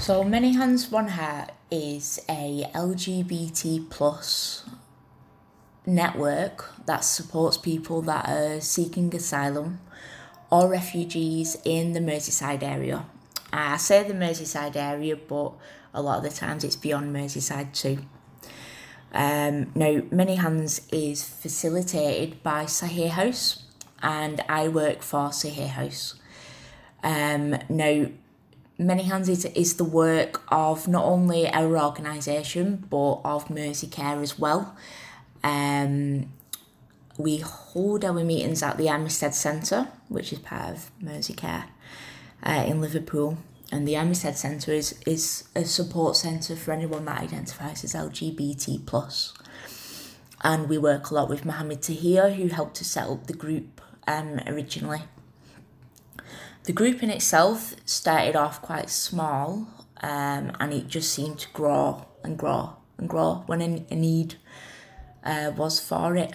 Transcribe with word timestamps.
So 0.00 0.24
Many 0.24 0.54
Hands 0.54 0.90
One 0.90 1.08
Heart 1.08 1.50
is 1.70 2.24
a 2.26 2.64
LGBT 2.74 3.90
plus 3.90 4.64
network 5.84 6.72
that 6.86 7.04
supports 7.04 7.58
people 7.58 8.00
that 8.02 8.26
are 8.26 8.62
seeking 8.62 9.14
asylum 9.14 9.80
or 10.50 10.70
refugees 10.70 11.58
in 11.66 11.92
the 11.92 12.00
Merseyside 12.00 12.62
area. 12.62 13.04
I 13.52 13.76
say 13.76 14.02
the 14.02 14.14
Merseyside 14.14 14.74
area, 14.74 15.16
but 15.16 15.52
a 15.92 16.00
lot 16.00 16.24
of 16.24 16.32
the 16.32 16.36
times 16.36 16.64
it's 16.64 16.76
beyond 16.76 17.14
Merseyside 17.14 17.74
too. 17.74 17.98
Um, 19.12 19.70
now, 19.74 20.00
Many 20.10 20.36
Hands 20.36 20.80
is 20.90 21.22
facilitated 21.28 22.42
by 22.42 22.64
Sahir 22.64 23.10
House, 23.10 23.64
and 24.02 24.40
I 24.48 24.68
work 24.68 25.02
for 25.02 25.28
Sahir 25.28 25.68
House. 25.68 26.14
Um, 27.02 27.58
now, 27.68 28.06
Many 28.80 29.02
Hands 29.02 29.28
is, 29.28 29.44
is 29.44 29.76
the 29.76 29.84
work 29.84 30.42
of 30.48 30.88
not 30.88 31.04
only 31.04 31.46
our 31.50 31.78
organisation 31.78 32.86
but 32.88 33.20
of 33.26 33.50
Mersey 33.50 33.88
Care 33.88 34.22
as 34.22 34.38
well. 34.38 34.74
Um, 35.44 36.32
we 37.18 37.36
hold 37.36 38.06
our 38.06 38.24
meetings 38.24 38.62
at 38.62 38.78
the 38.78 38.88
Amistad 38.88 39.34
Centre, 39.34 39.88
which 40.08 40.32
is 40.32 40.38
part 40.38 40.70
of 40.70 40.90
Mersey 40.98 41.34
Care 41.34 41.66
uh, 42.42 42.64
in 42.66 42.80
Liverpool. 42.80 43.36
And 43.70 43.86
the 43.86 43.96
Amistad 43.96 44.38
Centre 44.38 44.72
is, 44.72 44.98
is 45.04 45.44
a 45.54 45.66
support 45.66 46.16
centre 46.16 46.56
for 46.56 46.72
anyone 46.72 47.04
that 47.04 47.20
identifies 47.20 47.84
as 47.84 47.92
LGBT 47.92 48.86
plus. 48.86 49.34
And 50.42 50.70
we 50.70 50.78
work 50.78 51.10
a 51.10 51.14
lot 51.14 51.28
with 51.28 51.44
Mohammed 51.44 51.82
Tahir, 51.82 52.30
who 52.30 52.48
helped 52.48 52.76
to 52.76 52.84
set 52.86 53.08
up 53.08 53.26
the 53.26 53.34
group 53.34 53.82
um, 54.08 54.40
originally. 54.46 55.02
The 56.64 56.72
group 56.72 57.02
in 57.02 57.10
itself 57.10 57.74
started 57.86 58.36
off 58.36 58.60
quite 58.60 58.90
small, 58.90 59.66
um, 60.02 60.52
and 60.60 60.72
it 60.72 60.88
just 60.88 61.12
seemed 61.12 61.38
to 61.40 61.48
grow 61.52 62.06
and 62.22 62.38
grow 62.38 62.76
and 62.98 63.08
grow 63.08 63.42
when 63.46 63.62
a, 63.62 63.94
need 63.94 64.34
uh, 65.24 65.52
was 65.56 65.80
for 65.80 66.16
it. 66.16 66.32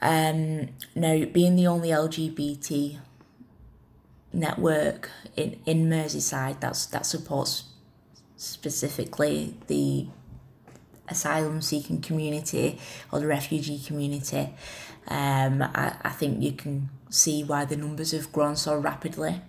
Um, 0.00 0.70
now, 0.94 1.24
being 1.26 1.56
the 1.56 1.68
only 1.68 1.90
LGBT 1.90 2.98
network 4.32 5.10
in, 5.36 5.60
in 5.64 5.88
Merseyside 5.88 6.60
that's, 6.60 6.86
that 6.86 7.06
supports 7.06 7.64
specifically 8.36 9.56
the 9.68 10.08
asylum 11.08 11.62
seeking 11.62 12.00
community 12.00 12.78
or 13.12 13.20
the 13.20 13.26
refugee 13.26 13.78
community, 13.78 14.50
um, 15.08 15.62
I, 15.62 15.94
I 16.02 16.10
think 16.10 16.42
you 16.42 16.52
can 16.52 16.88
see 17.10 17.44
why 17.44 17.64
the 17.64 17.76
numbers 17.76 18.12
have 18.12 18.32
grown 18.32 18.56
so 18.56 18.76
rapidly. 18.76 19.40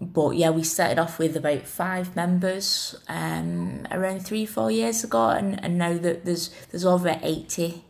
But 0.00 0.36
yeah, 0.36 0.50
we 0.50 0.62
started 0.62 0.98
off 0.98 1.18
with 1.18 1.36
about 1.36 1.62
five 1.62 2.14
members 2.14 2.94
um, 3.08 3.86
around 3.90 4.26
three, 4.26 4.44
four 4.44 4.70
years 4.70 5.02
ago, 5.02 5.30
and, 5.30 5.62
and 5.64 5.78
now 5.78 5.96
that 5.96 6.26
there's 6.26 6.50
there's 6.70 6.84
over 6.84 7.18
eighty 7.22 7.82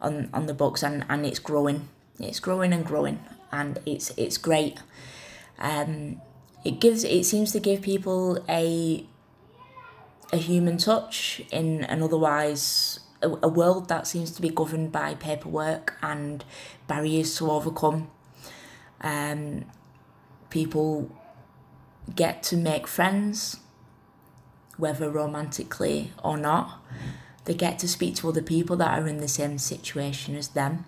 on, 0.00 0.30
on 0.32 0.46
the 0.46 0.54
books, 0.54 0.84
and, 0.84 1.04
and 1.08 1.26
it's 1.26 1.40
growing, 1.40 1.88
it's 2.20 2.38
growing 2.38 2.72
and 2.72 2.86
growing, 2.86 3.18
and 3.50 3.80
it's 3.86 4.12
it's 4.16 4.38
great. 4.38 4.78
Um, 5.58 6.20
it 6.64 6.78
gives 6.78 7.02
it 7.02 7.24
seems 7.24 7.50
to 7.52 7.60
give 7.60 7.82
people 7.82 8.38
a 8.48 9.04
a 10.32 10.36
human 10.36 10.76
touch 10.76 11.42
in 11.50 11.84
an 11.84 12.02
otherwise 12.02 13.00
a, 13.22 13.48
world 13.48 13.88
that 13.88 14.06
seems 14.06 14.30
to 14.32 14.42
be 14.42 14.48
governed 14.48 14.92
by 14.92 15.14
paperwork 15.14 15.96
and 16.02 16.44
barriers 16.86 17.36
to 17.36 17.50
overcome. 17.50 18.10
Um, 19.00 19.64
people 20.50 21.10
get 22.14 22.42
to 22.44 22.56
make 22.56 22.86
friends, 22.86 23.58
whether 24.76 25.10
romantically 25.10 26.12
or 26.22 26.36
not. 26.36 26.80
They 27.44 27.54
get 27.54 27.78
to 27.80 27.88
speak 27.88 28.16
to 28.16 28.28
other 28.28 28.42
people 28.42 28.76
that 28.76 28.98
are 28.98 29.08
in 29.08 29.18
the 29.18 29.28
same 29.28 29.58
situation 29.58 30.36
as 30.36 30.48
them. 30.48 30.84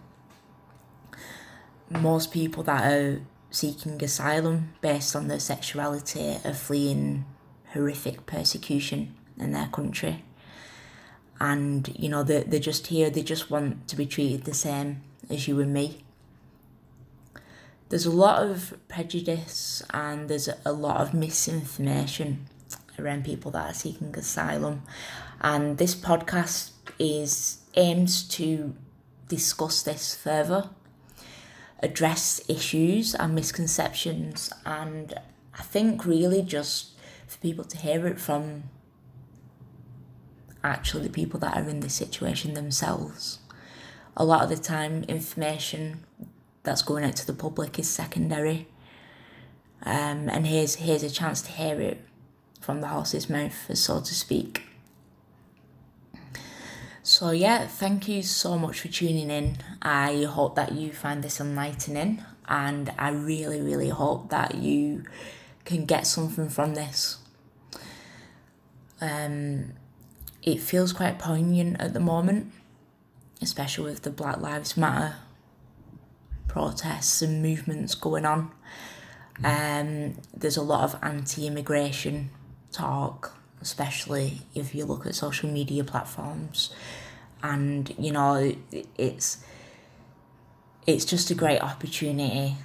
Most 1.89 2.31
people 2.31 2.62
that 2.65 2.93
are 2.93 3.23
seeking 3.50 4.03
asylum 4.05 4.75
based 4.81 5.17
on 5.17 5.27
their 5.27 5.41
sexuality 5.41 6.37
are 6.45 6.55
fleeing 6.55 7.25
horrific 7.73 8.27
persecution 8.27 9.17
in 9.41 9.53
their 9.53 9.69
country. 9.69 10.25
And, 11.41 11.91
you 11.99 12.09
know, 12.09 12.23
they're, 12.23 12.45
they're 12.45 12.61
just 12.61 12.89
here, 12.89 13.09
they 13.11 13.23
just 13.23 13.51
want 13.51 13.89
to 13.89 13.97
be 13.97 14.06
treated 14.06 14.45
the 14.45 14.55
same 14.55 15.03
as 15.31 15.49
you 15.49 15.59
and 15.61 15.73
me. 15.73 16.05
There's 17.89 18.06
a 18.06 18.11
lot 18.11 18.43
of 18.43 18.75
prejudice 18.89 19.83
and 19.91 20.29
there's 20.29 20.49
a 20.65 20.73
lot 20.73 21.00
of 21.00 21.15
misinformation 21.15 22.47
around 22.99 23.25
people 23.25 23.50
that 23.53 23.71
are 23.71 23.75
seeking 23.75 24.15
asylum. 24.17 24.83
And 25.41 25.79
this 25.79 25.95
podcast 25.95 26.73
is 26.99 27.59
aims 27.75 28.23
to 28.25 28.75
discuss 29.29 29.83
this 29.83 30.15
further, 30.15 30.69
address 31.83 32.41
issues 32.49 33.15
and 33.15 33.34
misconceptions, 33.34 34.53
and 34.67 35.15
I 35.59 35.62
think 35.62 36.05
really 36.05 36.43
just 36.43 36.91
for 37.27 37.39
people 37.39 37.65
to 37.65 37.77
hear 37.79 38.06
it 38.06 38.21
from 38.21 38.65
actually 40.62 41.04
the 41.04 41.12
people 41.12 41.41
that 41.41 41.56
are 41.56 41.69
in 41.69 41.81
the 41.81 41.91
situation 41.91 42.54
themselves. 42.54 43.38
A 44.16 44.25
lot 44.25 44.43
of 44.43 44.48
the 44.50 44.56
time, 44.56 45.04
information 45.04 46.04
that's 46.62 46.82
going 46.82 47.04
out 47.04 47.16
to 47.16 47.26
the 47.26 47.32
public 47.32 47.78
is 47.78 47.88
secondary. 47.88 48.69
Um, 49.82 50.28
and 50.28 50.47
here's 50.47 50.76
here's 50.76 51.03
a 51.03 51.10
chance 51.10 51.41
to 51.43 51.53
hear 51.53 51.81
it 51.81 52.04
from 52.60 52.81
the 52.81 52.88
horse's 52.88 53.31
mouth, 53.31 53.70
so 53.76 54.00
to 54.00 54.15
speak. 54.15 54.65
So 57.03 57.31
yeah, 57.31 57.66
thank 57.66 58.09
you 58.09 58.22
so 58.22 58.59
much 58.59 58.81
for 58.81 58.88
tuning 58.88 59.31
in. 59.31 59.56
I 59.81 60.25
hope 60.25 60.54
that 60.56 60.72
you 60.72 60.93
find 60.93 61.25
this 61.25 61.41
enlightening, 61.41 62.22
and 62.47 62.93
I 62.99 63.09
really, 63.10 63.60
really 63.60 63.88
hope 63.88 64.28
that 64.31 64.56
you 64.56 65.04
can 65.65 65.87
get 65.87 66.06
something 66.06 66.50
from 66.50 66.75
this. 66.75 67.19
Um, 69.00 69.72
it 70.43 70.61
feels 70.61 70.93
quite 70.93 71.19
poignant 71.19 71.81
at 71.81 71.93
the 71.93 72.01
moment, 72.01 72.53
especially 73.43 73.91
with 73.91 74.03
the 74.03 74.11
Black 74.11 74.41
Lives 74.41 74.77
Matter 74.77 75.17
protests 76.49 77.23
and 77.23 77.43
movements 77.43 77.95
going 77.95 78.25
on. 78.25 78.50
Um, 79.45 80.15
there's 80.37 80.56
a 80.56 80.62
lot 80.62 80.84
of 80.84 80.99
anti-immigration 81.03 82.31
talk, 82.73 83.39
especially 83.61 84.43
if 84.55 84.75
you 84.75 84.84
look 84.84 85.06
at 85.06 85.15
social 85.15 85.50
media 85.50 85.84
platforms, 85.84 86.75
and 87.43 87.95
you 87.99 88.12
know 88.12 88.55
it's 88.99 89.39
it's 90.87 91.05
just 91.05 91.31
a 91.31 91.34
great 91.34 91.61
opportunity 91.61 92.56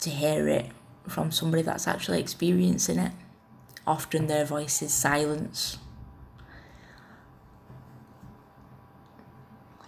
to 0.00 0.10
hear 0.10 0.48
it 0.48 0.70
from 1.06 1.30
somebody 1.30 1.62
that's 1.62 1.86
actually 1.86 2.20
experiencing 2.20 2.98
it. 2.98 3.12
Often 3.86 4.26
their 4.26 4.44
voice 4.44 4.82
is 4.82 4.92
silence 4.92 5.78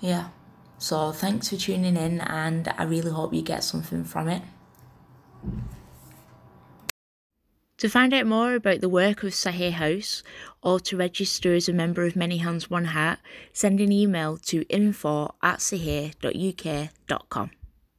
yeah. 0.04 0.28
So 0.76 1.12
thanks 1.12 1.48
for 1.48 1.56
tuning 1.56 1.96
in, 1.96 2.20
and 2.20 2.68
I 2.76 2.84
really 2.84 3.10
hope 3.10 3.32
you 3.32 3.40
get 3.40 3.64
something 3.64 4.04
from 4.04 4.28
it. 4.28 4.42
To 7.78 7.88
find 7.88 8.12
out 8.12 8.26
more 8.26 8.54
about 8.54 8.82
the 8.82 8.88
work 8.88 9.22
of 9.22 9.32
Sahir 9.32 9.72
House 9.72 10.22
or 10.62 10.78
to 10.80 10.96
register 10.98 11.54
as 11.54 11.68
a 11.68 11.72
member 11.72 12.04
of 12.04 12.16
Many 12.16 12.36
Hands 12.36 12.68
One 12.68 12.84
Heart, 12.86 13.18
send 13.54 13.80
an 13.80 13.92
email 13.92 14.36
to 14.44 14.62
info 14.68 15.34
at 15.42 15.60
sahir.uk.com. 15.60 17.50